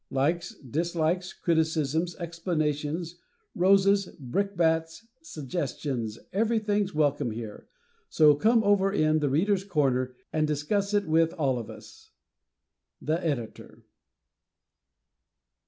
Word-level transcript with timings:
Likes, 0.09 0.55
dislikes, 0.57 1.31
criticisms, 1.31 2.15
explanations, 2.15 3.19
roses, 3.53 4.07
brickbats, 4.19 5.05
suggestions 5.21 6.17
everything's 6.33 6.95
welcome 6.95 7.29
here; 7.29 7.67
so 8.09 8.33
"come 8.33 8.63
over 8.63 8.91
in 8.91 9.19
'The 9.19 9.29
Readers' 9.29 9.63
Corner'" 9.63 10.15
and 10.33 10.47
discuss 10.47 10.95
it 10.95 11.07
with 11.07 11.33
all 11.33 11.59
of 11.59 11.69
us! 11.69 12.09
_The 13.05 13.19
Editor. 13.23 13.83